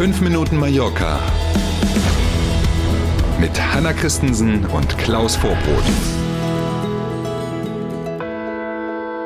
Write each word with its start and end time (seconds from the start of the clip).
5 0.00 0.22
Minuten 0.22 0.56
Mallorca 0.56 1.20
mit 3.38 3.50
Hanna 3.60 3.92
Christensen 3.92 4.64
und 4.64 4.96
Klaus 4.96 5.36
Vorbrot. 5.36 5.84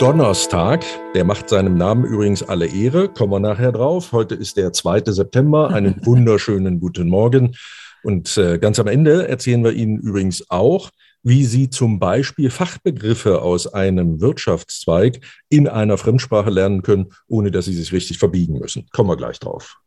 Donnerstag, 0.00 0.84
der 1.14 1.22
macht 1.22 1.48
seinem 1.48 1.76
Namen 1.76 2.04
übrigens 2.04 2.42
alle 2.42 2.66
Ehre, 2.66 3.08
kommen 3.08 3.30
wir 3.30 3.38
nachher 3.38 3.70
drauf. 3.70 4.10
Heute 4.10 4.34
ist 4.34 4.56
der 4.56 4.72
2. 4.72 5.12
September, 5.12 5.70
einen 5.70 5.94
wunderschönen 6.04 6.80
guten 6.80 7.08
Morgen. 7.08 7.54
Und 8.02 8.36
äh, 8.36 8.58
ganz 8.58 8.80
am 8.80 8.88
Ende 8.88 9.28
erzählen 9.28 9.62
wir 9.62 9.74
Ihnen 9.74 10.00
übrigens 10.00 10.50
auch, 10.50 10.90
wie 11.22 11.44
Sie 11.44 11.70
zum 11.70 12.00
Beispiel 12.00 12.50
Fachbegriffe 12.50 13.42
aus 13.42 13.72
einem 13.72 14.20
Wirtschaftszweig 14.20 15.20
in 15.48 15.68
einer 15.68 15.98
Fremdsprache 15.98 16.50
lernen 16.50 16.82
können, 16.82 17.12
ohne 17.28 17.52
dass 17.52 17.66
Sie 17.66 17.74
sich 17.74 17.92
richtig 17.92 18.18
verbiegen 18.18 18.58
müssen. 18.58 18.88
Kommen 18.90 19.08
wir 19.08 19.16
gleich 19.16 19.38
drauf. 19.38 19.78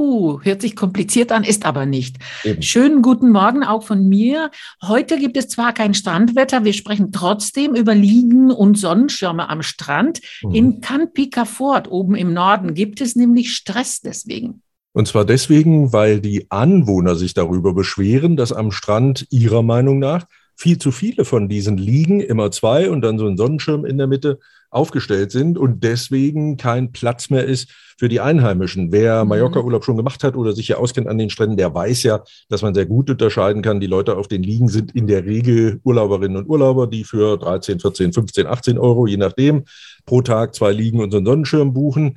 Uh, 0.00 0.40
hört 0.44 0.62
sich 0.62 0.76
kompliziert 0.76 1.30
an, 1.30 1.44
ist 1.44 1.66
aber 1.66 1.84
nicht. 1.84 2.16
Eben. 2.42 2.62
Schönen 2.62 3.02
guten 3.02 3.28
Morgen 3.28 3.64
auch 3.64 3.82
von 3.82 4.08
mir. 4.08 4.50
Heute 4.80 5.18
gibt 5.18 5.36
es 5.36 5.48
zwar 5.48 5.74
kein 5.74 5.92
Strandwetter, 5.92 6.64
wir 6.64 6.72
sprechen 6.72 7.12
trotzdem 7.12 7.74
über 7.74 7.94
Liegen 7.94 8.50
und 8.50 8.78
Sonnenschirme 8.78 9.50
am 9.50 9.60
Strand. 9.60 10.22
Mhm. 10.42 10.54
In 10.54 10.80
Canpica 10.80 11.44
Fort 11.44 11.90
oben 11.90 12.14
im 12.14 12.32
Norden 12.32 12.72
gibt 12.72 13.02
es 13.02 13.14
nämlich 13.14 13.54
Stress 13.54 14.00
deswegen. 14.00 14.62
Und 14.94 15.06
zwar 15.06 15.26
deswegen, 15.26 15.92
weil 15.92 16.22
die 16.22 16.50
Anwohner 16.50 17.14
sich 17.14 17.34
darüber 17.34 17.74
beschweren, 17.74 18.38
dass 18.38 18.52
am 18.52 18.72
Strand 18.72 19.26
ihrer 19.28 19.62
Meinung 19.62 19.98
nach 19.98 20.24
viel 20.56 20.78
zu 20.78 20.92
viele 20.92 21.26
von 21.26 21.50
diesen 21.50 21.76
Liegen, 21.76 22.20
immer 22.20 22.50
zwei 22.50 22.88
und 22.88 23.02
dann 23.02 23.18
so 23.18 23.26
ein 23.26 23.36
Sonnenschirm 23.36 23.84
in 23.84 23.98
der 23.98 24.06
Mitte, 24.06 24.38
aufgestellt 24.70 25.32
sind 25.32 25.58
und 25.58 25.82
deswegen 25.84 26.56
kein 26.56 26.92
Platz 26.92 27.28
mehr 27.30 27.44
ist 27.44 27.68
für 27.98 28.08
die 28.08 28.20
Einheimischen. 28.20 28.92
Wer 28.92 29.24
mhm. 29.24 29.30
Mallorca-Urlaub 29.30 29.84
schon 29.84 29.96
gemacht 29.96 30.24
hat 30.24 30.36
oder 30.36 30.52
sich 30.52 30.68
ja 30.68 30.76
auskennt 30.76 31.06
an 31.06 31.18
den 31.18 31.28
Stränden, 31.28 31.56
der 31.56 31.74
weiß 31.74 32.02
ja, 32.04 32.22
dass 32.48 32.62
man 32.62 32.74
sehr 32.74 32.86
gut 32.86 33.10
unterscheiden 33.10 33.62
kann. 33.62 33.80
Die 33.80 33.86
Leute 33.86 34.16
auf 34.16 34.28
den 34.28 34.42
Liegen 34.42 34.68
sind 34.68 34.94
in 34.94 35.06
der 35.06 35.26
Regel 35.26 35.80
Urlauberinnen 35.84 36.38
und 36.38 36.48
Urlauber, 36.48 36.86
die 36.86 37.04
für 37.04 37.36
13, 37.36 37.80
14, 37.80 38.12
15, 38.12 38.46
18 38.46 38.78
Euro, 38.78 39.06
je 39.06 39.16
nachdem, 39.16 39.64
pro 40.06 40.22
Tag 40.22 40.54
zwei 40.54 40.72
Liegen 40.72 41.00
und 41.00 41.10
so 41.10 41.18
einen 41.18 41.26
Sonnenschirm 41.26 41.72
buchen. 41.74 42.16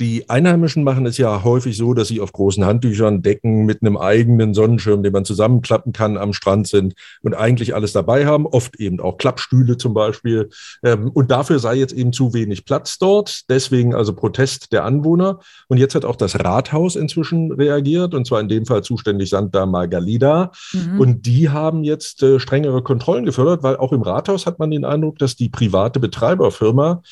Die 0.00 0.30
Einheimischen 0.30 0.84
machen 0.84 1.06
es 1.06 1.18
ja 1.18 1.42
häufig 1.42 1.76
so, 1.76 1.92
dass 1.92 2.06
sie 2.06 2.20
auf 2.20 2.32
großen 2.32 2.64
Handtüchern, 2.64 3.20
Decken 3.20 3.66
mit 3.66 3.82
einem 3.82 3.96
eigenen 3.96 4.54
Sonnenschirm, 4.54 5.02
den 5.02 5.12
man 5.12 5.24
zusammenklappen 5.24 5.92
kann, 5.92 6.16
am 6.16 6.32
Strand 6.32 6.68
sind 6.68 6.94
und 7.22 7.34
eigentlich 7.34 7.74
alles 7.74 7.92
dabei 7.92 8.24
haben, 8.24 8.46
oft 8.46 8.76
eben 8.76 9.00
auch 9.00 9.18
Klappstühle 9.18 9.76
zum 9.76 9.94
Beispiel. 9.94 10.50
Ähm, 10.84 11.10
und 11.12 11.32
dafür 11.32 11.58
sei 11.58 11.74
jetzt 11.74 11.92
eben 11.92 12.12
zu 12.12 12.32
wenig 12.32 12.64
Platz 12.64 12.98
dort. 12.98 13.50
Deswegen 13.50 13.92
also 13.92 14.14
Protest 14.14 14.72
der 14.72 14.84
Anwohner. 14.84 15.40
Und 15.66 15.78
jetzt 15.78 15.96
hat 15.96 16.04
auch 16.04 16.16
das 16.16 16.38
Rathaus 16.44 16.94
inzwischen 16.94 17.50
reagiert, 17.50 18.14
und 18.14 18.24
zwar 18.24 18.40
in 18.40 18.48
dem 18.48 18.66
Fall 18.66 18.84
zuständig 18.84 19.30
Santa 19.30 19.66
Margalida. 19.66 20.52
Mhm. 20.72 21.00
Und 21.00 21.26
die 21.26 21.48
haben 21.48 21.82
jetzt 21.82 22.22
äh, 22.22 22.38
strengere 22.38 22.82
Kontrollen 22.82 23.24
gefördert, 23.24 23.64
weil 23.64 23.76
auch 23.76 23.92
im 23.92 24.02
Rathaus 24.02 24.46
hat 24.46 24.60
man 24.60 24.70
den 24.70 24.84
Eindruck, 24.84 25.18
dass 25.18 25.34
die 25.34 25.48
private 25.48 25.98
Betreiberfirma 25.98 27.02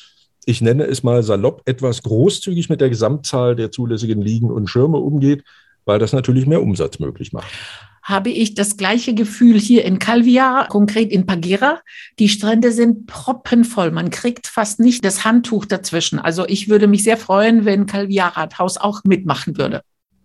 ich 0.47 0.61
nenne 0.61 0.85
es 0.85 1.03
mal 1.03 1.21
salopp, 1.23 1.61
etwas 1.65 2.01
großzügig 2.03 2.69
mit 2.69 2.79
der 2.79 2.89
Gesamtzahl 2.89 3.55
der 3.55 3.69
zulässigen 3.69 4.21
Liegen 4.21 4.49
und 4.49 4.69
Schirme 4.69 4.97
umgeht, 4.97 5.43
weil 5.85 5.99
das 5.99 6.13
natürlich 6.13 6.47
mehr 6.47 6.61
Umsatz 6.61 6.99
möglich 6.99 7.33
macht 7.33 7.51
habe 8.07 8.29
ich 8.29 8.55
das 8.55 8.77
gleiche 8.77 9.13
Gefühl 9.13 9.59
hier 9.59 9.83
in 9.83 9.99
Calvia, 9.99 10.65
konkret 10.69 11.11
in 11.11 11.25
Pagera. 11.25 11.81
Die 12.19 12.29
Strände 12.29 12.71
sind 12.71 13.05
proppenvoll. 13.05 13.91
Man 13.91 14.11
kriegt 14.11 14.47
fast 14.47 14.79
nicht 14.79 15.03
das 15.03 15.25
Handtuch 15.25 15.65
dazwischen. 15.65 16.17
Also 16.17 16.47
ich 16.47 16.69
würde 16.69 16.87
mich 16.87 17.03
sehr 17.03 17.17
freuen, 17.17 17.65
wenn 17.65 17.85
Calvia 17.85 18.29
Rathaus 18.29 18.77
auch 18.77 19.01
mitmachen 19.03 19.57
würde. 19.57 19.81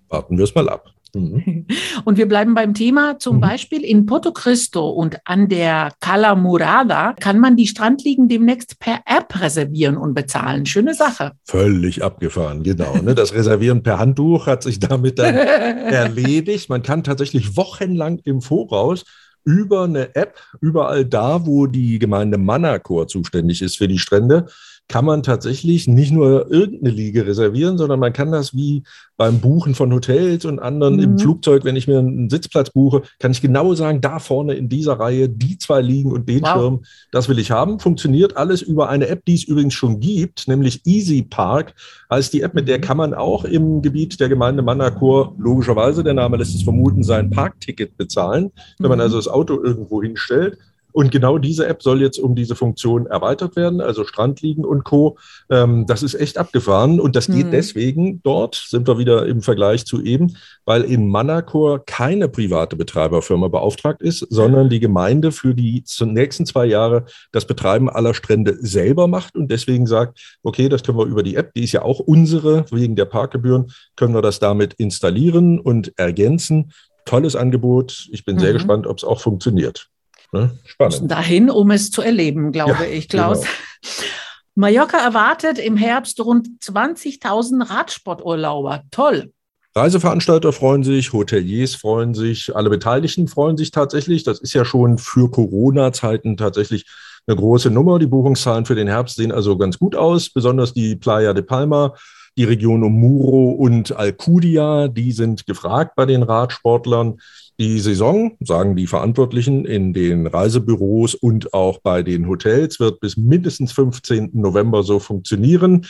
Warten 0.08 0.38
wir 0.38 0.44
es 0.44 0.54
mal 0.54 0.68
ab. 0.68 0.94
Mhm. 1.14 1.66
Und 2.04 2.16
wir 2.16 2.26
bleiben 2.26 2.54
beim 2.54 2.74
Thema. 2.74 3.18
Zum 3.18 3.36
mhm. 3.36 3.40
Beispiel 3.40 3.84
in 3.84 4.06
Porto 4.06 4.32
Cristo 4.32 4.88
und 4.88 5.18
an 5.24 5.48
der 5.48 5.90
Cala 6.00 6.34
Murada 6.34 7.14
kann 7.18 7.38
man 7.38 7.56
die 7.56 7.66
Strandliegen 7.66 8.28
demnächst 8.28 8.78
per 8.78 9.00
App 9.06 9.40
reservieren 9.40 9.96
und 9.96 10.14
bezahlen. 10.14 10.66
Schöne 10.66 10.94
Sache. 10.94 11.32
Völlig 11.44 12.02
abgefahren, 12.02 12.62
genau. 12.62 12.96
Ne? 12.96 13.14
Das 13.14 13.34
Reservieren 13.34 13.82
per 13.82 13.98
Handtuch 13.98 14.46
hat 14.46 14.62
sich 14.62 14.78
damit 14.78 15.18
dann 15.18 15.34
erledigt. 15.36 16.68
Man 16.68 16.82
kann 16.82 17.04
tatsächlich 17.04 17.56
wochenlang 17.56 18.20
im 18.24 18.40
Voraus 18.40 19.04
über 19.44 19.84
eine 19.84 20.14
App, 20.14 20.38
überall 20.60 21.04
da, 21.04 21.46
wo 21.46 21.66
die 21.66 21.98
Gemeinde 21.98 22.38
Manacor 22.38 23.08
zuständig 23.08 23.60
ist 23.60 23.76
für 23.76 23.88
die 23.88 23.98
Strände, 23.98 24.46
kann 24.88 25.04
man 25.04 25.22
tatsächlich 25.22 25.88
nicht 25.88 26.12
nur 26.12 26.50
irgendeine 26.50 26.94
Liege 26.94 27.26
reservieren, 27.26 27.78
sondern 27.78 27.98
man 27.98 28.12
kann 28.12 28.30
das 28.30 28.54
wie 28.54 28.82
beim 29.16 29.40
Buchen 29.40 29.74
von 29.74 29.92
Hotels 29.92 30.44
und 30.44 30.58
anderen 30.58 30.96
mhm. 30.96 31.02
im 31.02 31.18
Flugzeug, 31.18 31.64
wenn 31.64 31.76
ich 31.76 31.86
mir 31.86 31.98
einen 31.98 32.28
Sitzplatz 32.28 32.70
buche, 32.70 33.02
kann 33.18 33.32
ich 33.32 33.40
genau 33.40 33.74
sagen, 33.74 34.00
da 34.00 34.18
vorne 34.18 34.54
in 34.54 34.68
dieser 34.68 34.94
Reihe, 34.94 35.28
die 35.28 35.58
zwei 35.58 35.80
liegen 35.80 36.12
und 36.12 36.28
den 36.28 36.42
wow. 36.42 36.52
Schirm, 36.52 36.82
das 37.10 37.28
will 37.28 37.38
ich 37.38 37.50
haben. 37.50 37.78
Funktioniert 37.78 38.36
alles 38.36 38.62
über 38.62 38.88
eine 38.88 39.06
App, 39.08 39.24
die 39.24 39.34
es 39.34 39.44
übrigens 39.44 39.74
schon 39.74 40.00
gibt, 40.00 40.48
nämlich 40.48 40.84
Easy 40.84 41.22
Park, 41.22 41.74
heißt 42.10 42.32
die 42.32 42.42
App, 42.42 42.54
mit 42.54 42.68
der 42.68 42.78
mhm. 42.78 42.82
kann 42.82 42.96
man 42.96 43.14
auch 43.14 43.44
im 43.44 43.80
Gebiet 43.80 44.18
der 44.20 44.28
Gemeinde 44.28 44.62
Manacor, 44.62 45.34
logischerweise, 45.38 46.04
der 46.04 46.14
Name 46.14 46.36
lässt 46.36 46.54
es 46.54 46.64
vermuten, 46.64 47.02
sein 47.02 47.30
Parkticket 47.30 47.96
bezahlen, 47.96 48.50
wenn 48.78 48.88
man 48.88 48.98
mhm. 48.98 49.04
also 49.04 49.16
das 49.16 49.28
Auto 49.28 49.62
irgendwo 49.62 50.02
hinstellt. 50.02 50.58
Und 50.92 51.10
genau 51.10 51.38
diese 51.38 51.66
App 51.66 51.82
soll 51.82 52.00
jetzt 52.00 52.18
um 52.18 52.34
diese 52.34 52.54
Funktion 52.54 53.06
erweitert 53.06 53.56
werden, 53.56 53.80
also 53.80 54.04
Strandliegen 54.04 54.64
und 54.64 54.84
Co. 54.84 55.18
Ähm, 55.50 55.86
das 55.86 56.02
ist 56.02 56.14
echt 56.14 56.38
abgefahren 56.38 57.00
und 57.00 57.16
das 57.16 57.26
geht 57.26 57.46
mhm. 57.46 57.50
deswegen 57.50 58.22
dort, 58.22 58.54
sind 58.54 58.86
wir 58.86 58.98
wieder 58.98 59.26
im 59.26 59.42
Vergleich 59.42 59.84
zu 59.86 60.02
eben, 60.02 60.36
weil 60.64 60.82
in 60.82 61.08
Manacor 61.08 61.84
keine 61.84 62.28
private 62.28 62.76
Betreiberfirma 62.76 63.48
beauftragt 63.48 64.02
ist, 64.02 64.26
sondern 64.30 64.68
die 64.68 64.80
Gemeinde 64.80 65.32
für 65.32 65.54
die 65.54 65.84
nächsten 66.00 66.46
zwei 66.46 66.66
Jahre 66.66 67.06
das 67.32 67.46
Betreiben 67.46 67.88
aller 67.88 68.14
Strände 68.14 68.56
selber 68.60 69.06
macht 69.06 69.36
und 69.36 69.50
deswegen 69.50 69.86
sagt, 69.86 70.38
okay, 70.42 70.68
das 70.68 70.82
können 70.82 70.98
wir 70.98 71.06
über 71.06 71.22
die 71.22 71.36
App, 71.36 71.54
die 71.54 71.64
ist 71.64 71.72
ja 71.72 71.82
auch 71.82 72.00
unsere, 72.00 72.64
wegen 72.70 72.96
der 72.96 73.06
Parkgebühren, 73.06 73.70
können 73.96 74.14
wir 74.14 74.22
das 74.22 74.38
damit 74.38 74.74
installieren 74.74 75.58
und 75.58 75.92
ergänzen. 75.98 76.72
Tolles 77.04 77.34
Angebot. 77.34 78.08
Ich 78.12 78.24
bin 78.24 78.36
mhm. 78.36 78.40
sehr 78.40 78.52
gespannt, 78.52 78.86
ob 78.86 78.98
es 78.98 79.04
auch 79.04 79.20
funktioniert. 79.20 79.88
Ne? 80.32 80.50
Spannend. 80.64 80.94
Müssen 80.94 81.08
dahin, 81.08 81.50
um 81.50 81.70
es 81.70 81.90
zu 81.90 82.02
erleben, 82.02 82.52
glaube 82.52 82.84
ja, 82.84 82.84
ich, 82.84 83.08
Klaus. 83.08 83.40
Genau. 83.40 83.52
Mallorca 84.54 84.98
erwartet 84.98 85.58
im 85.58 85.76
Herbst 85.76 86.20
rund 86.20 86.48
20.000 86.62 87.70
Radsporturlauber. 87.70 88.82
Toll. 88.90 89.32
Reiseveranstalter 89.74 90.52
freuen 90.52 90.84
sich, 90.84 91.14
Hoteliers 91.14 91.74
freuen 91.74 92.12
sich, 92.12 92.54
alle 92.54 92.68
Beteiligten 92.68 93.28
freuen 93.28 93.56
sich 93.56 93.70
tatsächlich. 93.70 94.22
Das 94.22 94.40
ist 94.40 94.52
ja 94.52 94.66
schon 94.66 94.98
für 94.98 95.30
Corona-Zeiten 95.30 96.36
tatsächlich 96.36 96.84
eine 97.26 97.36
große 97.36 97.70
Nummer. 97.70 97.98
Die 97.98 98.06
Buchungszahlen 98.06 98.66
für 98.66 98.74
den 98.74 98.88
Herbst 98.88 99.16
sehen 99.16 99.32
also 99.32 99.56
ganz 99.56 99.78
gut 99.78 99.96
aus, 99.96 100.28
besonders 100.28 100.74
die 100.74 100.96
Playa 100.96 101.32
de 101.32 101.42
Palma, 101.42 101.94
die 102.36 102.44
Region 102.44 102.82
um 102.82 102.98
Muro 102.98 103.50
und 103.50 103.94
Alcudia, 103.94 104.88
die 104.88 105.12
sind 105.12 105.46
gefragt 105.46 105.92
bei 105.96 106.06
den 106.06 106.22
Radsportlern. 106.22 107.20
Die 107.60 107.78
Saison, 107.78 108.36
sagen 108.40 108.76
die 108.76 108.86
Verantwortlichen 108.86 109.66
in 109.66 109.92
den 109.92 110.26
Reisebüros 110.26 111.14
und 111.14 111.52
auch 111.52 111.78
bei 111.80 112.02
den 112.02 112.26
Hotels, 112.28 112.80
wird 112.80 113.00
bis 113.00 113.16
mindestens 113.16 113.72
15. 113.72 114.30
November 114.32 114.82
so 114.82 114.98
funktionieren. 114.98 115.86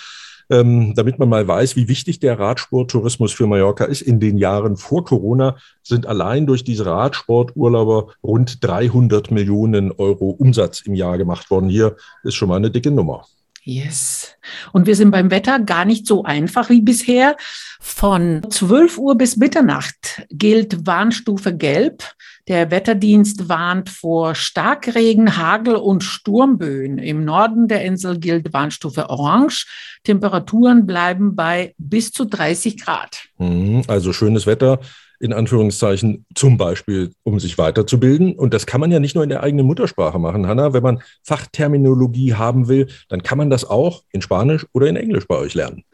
Ähm, 0.50 0.94
damit 0.96 1.18
man 1.18 1.28
mal 1.28 1.46
weiß, 1.46 1.76
wie 1.76 1.88
wichtig 1.88 2.18
der 2.18 2.38
Radsporttourismus 2.38 3.32
für 3.32 3.46
Mallorca 3.46 3.84
ist. 3.84 4.02
In 4.02 4.18
den 4.18 4.36
Jahren 4.36 4.76
vor 4.76 5.04
Corona 5.04 5.56
sind 5.82 6.06
allein 6.06 6.46
durch 6.46 6.64
diese 6.64 6.84
Radsporturlauber 6.84 8.12
rund 8.22 8.62
300 8.62 9.30
Millionen 9.30 9.92
Euro 9.92 10.30
Umsatz 10.30 10.80
im 10.80 10.94
Jahr 10.94 11.16
gemacht 11.16 11.48
worden. 11.50 11.70
Hier 11.70 11.96
ist 12.24 12.34
schon 12.34 12.48
mal 12.48 12.56
eine 12.56 12.70
dicke 12.70 12.90
Nummer. 12.90 13.24
Yes. 13.64 14.36
Und 14.72 14.86
wir 14.86 14.96
sind 14.96 15.12
beim 15.12 15.30
Wetter 15.30 15.60
gar 15.60 15.84
nicht 15.84 16.06
so 16.06 16.24
einfach 16.24 16.68
wie 16.68 16.80
bisher. 16.80 17.36
Von 17.80 18.42
12 18.50 18.98
Uhr 18.98 19.16
bis 19.16 19.36
Mitternacht 19.36 20.26
gilt 20.30 20.84
Warnstufe 20.86 21.56
Gelb. 21.56 22.02
Der 22.48 22.72
Wetterdienst 22.72 23.48
warnt 23.48 23.88
vor 23.88 24.34
Starkregen, 24.34 25.36
Hagel 25.36 25.76
und 25.76 26.02
Sturmböen. 26.02 26.98
Im 26.98 27.24
Norden 27.24 27.68
der 27.68 27.84
Insel 27.84 28.18
gilt 28.18 28.52
Warnstufe 28.52 29.08
Orange. 29.08 29.66
Temperaturen 30.02 30.84
bleiben 30.84 31.36
bei 31.36 31.74
bis 31.78 32.10
zu 32.10 32.24
30 32.24 32.80
Grad. 32.80 33.28
Mhm, 33.38 33.82
also 33.86 34.12
schönes 34.12 34.46
Wetter 34.46 34.80
in 35.22 35.32
Anführungszeichen, 35.32 36.26
zum 36.34 36.56
Beispiel, 36.56 37.12
um 37.22 37.38
sich 37.38 37.56
weiterzubilden. 37.56 38.34
Und 38.34 38.52
das 38.52 38.66
kann 38.66 38.80
man 38.80 38.90
ja 38.90 38.98
nicht 38.98 39.14
nur 39.14 39.22
in 39.22 39.30
der 39.30 39.44
eigenen 39.44 39.66
Muttersprache 39.66 40.18
machen, 40.18 40.48
Hanna. 40.48 40.72
Wenn 40.72 40.82
man 40.82 41.00
Fachterminologie 41.22 42.34
haben 42.34 42.66
will, 42.66 42.88
dann 43.08 43.22
kann 43.22 43.38
man 43.38 43.48
das 43.48 43.64
auch 43.64 44.02
in 44.10 44.20
Spanisch 44.20 44.66
oder 44.72 44.88
in 44.88 44.96
Englisch 44.96 45.28
bei 45.28 45.36
euch 45.36 45.54
lernen. 45.54 45.84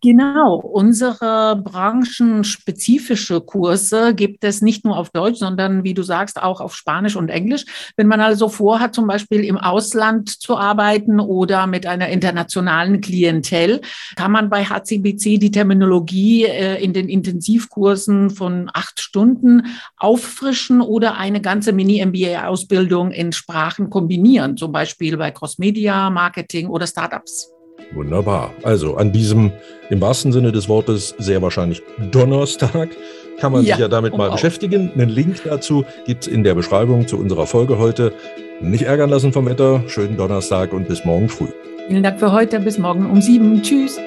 Genau, 0.00 0.56
unsere 0.56 1.60
branchenspezifische 1.62 3.40
Kurse 3.40 4.14
gibt 4.14 4.44
es 4.44 4.62
nicht 4.62 4.84
nur 4.84 4.96
auf 4.96 5.10
Deutsch, 5.10 5.38
sondern 5.38 5.84
wie 5.84 5.94
du 5.94 6.02
sagst, 6.02 6.40
auch 6.40 6.60
auf 6.60 6.74
Spanisch 6.74 7.16
und 7.16 7.28
Englisch. 7.28 7.64
Wenn 7.96 8.06
man 8.06 8.20
also 8.20 8.48
vorhat, 8.48 8.94
zum 8.94 9.06
Beispiel 9.06 9.44
im 9.44 9.56
Ausland 9.56 10.28
zu 10.28 10.56
arbeiten 10.56 11.20
oder 11.20 11.66
mit 11.66 11.86
einer 11.86 12.08
internationalen 12.08 13.00
Klientel, 13.00 13.80
kann 14.16 14.32
man 14.32 14.50
bei 14.50 14.64
HCBC 14.64 15.38
die 15.38 15.50
Terminologie 15.50 16.44
äh, 16.44 16.82
in 16.82 16.92
den 16.92 17.08
Intensivkursen 17.08 18.30
von 18.30 18.70
acht 18.72 19.00
Stunden 19.00 19.66
auffrischen 19.96 20.80
oder 20.80 21.16
eine 21.16 21.40
ganze 21.40 21.72
Mini-MBA-Ausbildung 21.72 23.10
in 23.10 23.32
Sprachen 23.32 23.90
kombinieren, 23.90 24.56
zum 24.56 24.72
Beispiel 24.72 25.16
bei 25.16 25.30
Crossmedia, 25.30 26.10
Marketing 26.10 26.68
oder 26.68 26.86
Startups. 26.86 27.54
Wunderbar. 27.92 28.52
Also 28.62 28.96
an 28.96 29.12
diesem, 29.12 29.52
im 29.90 30.00
wahrsten 30.00 30.32
Sinne 30.32 30.52
des 30.52 30.68
Wortes, 30.68 31.14
sehr 31.18 31.42
wahrscheinlich 31.42 31.82
Donnerstag, 32.10 32.90
kann 33.38 33.52
man 33.52 33.64
ja, 33.64 33.74
sich 33.74 33.82
ja 33.82 33.88
damit 33.88 34.16
mal 34.16 34.28
auch. 34.28 34.34
beschäftigen. 34.34 34.90
Einen 34.94 35.10
Link 35.10 35.42
dazu 35.44 35.84
gibt 36.06 36.26
es 36.26 36.32
in 36.32 36.44
der 36.44 36.54
Beschreibung 36.54 37.06
zu 37.06 37.18
unserer 37.18 37.46
Folge 37.46 37.78
heute. 37.78 38.12
Nicht 38.60 38.82
ärgern 38.82 39.10
lassen 39.10 39.32
vom 39.32 39.46
Wetter. 39.46 39.82
Schönen 39.88 40.16
Donnerstag 40.16 40.72
und 40.72 40.88
bis 40.88 41.04
morgen 41.04 41.28
früh. 41.28 41.48
Vielen 41.88 42.02
Dank 42.02 42.18
für 42.18 42.32
heute. 42.32 42.60
Bis 42.60 42.78
morgen 42.78 43.10
um 43.10 43.20
sieben. 43.20 43.62
Tschüss. 43.62 43.98